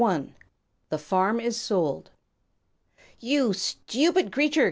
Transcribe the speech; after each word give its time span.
_THE 0.89 0.97
FARM 0.97 1.39
IS 1.39 1.61
SOLD 1.61 2.09
"You 3.19 3.53
stupid 3.53 4.31
creature!" 4.31 4.59